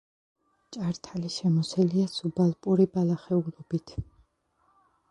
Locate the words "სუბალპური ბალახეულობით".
2.15-3.97